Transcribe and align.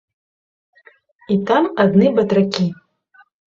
І 1.35 1.37
там 1.51 1.69
адны 1.85 2.07
батракі. 2.17 2.69